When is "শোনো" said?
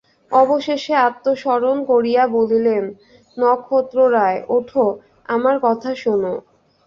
5.95-6.33